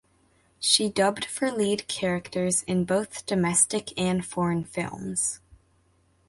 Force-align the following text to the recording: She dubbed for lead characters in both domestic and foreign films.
She 0.59 0.89
dubbed 0.89 1.25
for 1.25 1.51
lead 1.51 1.87
characters 1.87 2.63
in 2.63 2.85
both 2.85 3.23
domestic 3.27 3.93
and 3.99 4.25
foreign 4.25 4.63
films. 4.63 5.41